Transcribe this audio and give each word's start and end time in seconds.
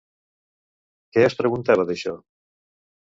Què 1.17 1.25
es 1.27 1.37
preguntava 1.43 1.89
d'això? 1.91 2.19